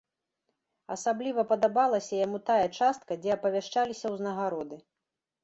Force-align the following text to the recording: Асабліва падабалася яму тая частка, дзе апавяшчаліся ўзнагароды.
Асабліва 0.95 1.43
падабалася 1.51 2.13
яму 2.25 2.39
тая 2.49 2.65
частка, 2.79 3.11
дзе 3.27 3.31
апавяшчаліся 3.37 4.15
ўзнагароды. 4.17 4.83